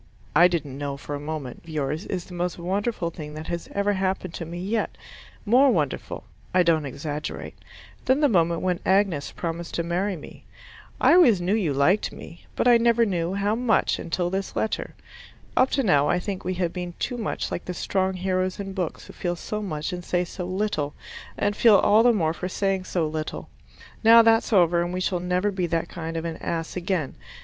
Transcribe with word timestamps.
I 0.35 0.47
didn't 0.47 0.79
know 0.79 0.97
for 0.97 1.13
a 1.13 1.19
moment. 1.19 1.57
But 1.57 1.65
this 1.67 1.75
letter 1.75 1.83
of 1.83 1.89
yours 1.91 2.05
is 2.07 2.25
the 2.25 2.33
most 2.33 2.57
wonderful 2.57 3.11
thing 3.11 3.35
that 3.35 3.45
has 3.49 3.69
ever 3.71 3.93
happened 3.93 4.33
to 4.33 4.45
me 4.45 4.59
yet 4.59 4.97
more 5.45 5.69
wonderful 5.69 6.23
(I 6.55 6.63
don't 6.63 6.87
exaggerate) 6.87 7.53
than 8.05 8.19
the 8.19 8.27
moment 8.27 8.61
when 8.61 8.79
Agnes 8.83 9.31
promised 9.31 9.75
to 9.75 9.83
marry 9.83 10.15
me. 10.17 10.43
I 10.99 11.13
always 11.13 11.39
knew 11.39 11.53
you 11.53 11.71
liked 11.71 12.11
me, 12.11 12.47
but 12.55 12.67
I 12.67 12.79
never 12.79 13.05
knew 13.05 13.35
how 13.35 13.53
much 13.53 13.99
until 13.99 14.31
this 14.31 14.55
letter. 14.55 14.95
Up 15.55 15.69
to 15.77 15.83
now 15.83 16.07
I 16.09 16.17
think 16.17 16.43
we 16.43 16.55
have 16.55 16.73
been 16.73 16.95
too 16.97 17.19
much 17.19 17.51
like 17.51 17.65
the 17.65 17.75
strong 17.75 18.15
heroes 18.15 18.59
in 18.59 18.73
books 18.73 19.05
who 19.05 19.13
feel 19.13 19.35
so 19.35 19.61
much 19.61 19.93
and 19.93 20.03
say 20.03 20.25
so 20.25 20.45
little, 20.45 20.95
and 21.37 21.55
feel 21.55 21.75
all 21.75 22.01
the 22.01 22.11
more 22.11 22.33
for 22.33 22.49
saying 22.49 22.85
so 22.85 23.07
little. 23.07 23.49
Now 24.03 24.23
that's 24.23 24.51
over 24.51 24.81
and 24.81 24.93
we 24.95 24.99
shall 24.99 25.19
never 25.19 25.51
be 25.51 25.67
that 25.67 25.89
kind 25.89 26.17
of 26.17 26.25
an 26.25 26.37
ass 26.37 26.75
again. 26.75 27.13